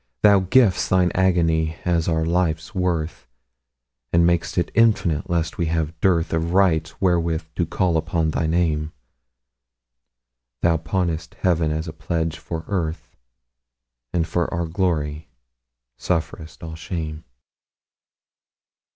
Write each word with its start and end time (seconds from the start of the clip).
Thou 0.23 0.39
giv'st 0.49 0.89
Thine 0.89 1.11
agony 1.13 1.75
as 1.85 2.07
our 2.07 2.25
life's 2.25 2.73
worth, 2.73 3.27
And 4.11 4.25
mak'st 4.25 4.57
it 4.57 4.71
infinite, 4.73 5.29
lest 5.29 5.59
we 5.59 5.67
have 5.67 5.93
dearthOf 5.99 6.51
rights 6.51 6.99
wherewith 6.99 7.43
to 7.55 7.67
call 7.67 7.97
upon 7.97 8.31
thy 8.31 8.47
Name; 8.47 8.93
Thou 10.63 10.77
pawnest 10.77 11.35
Heaven 11.41 11.69
as 11.71 11.87
a 11.87 11.93
pledge 11.93 12.39
for 12.39 12.65
Earth, 12.67 13.15
And 14.11 14.25
for 14.27 14.51
our 14.51 14.65
glory 14.65 15.27
sufferest 15.99 16.63
all 16.63 16.73
shame. 16.73 17.23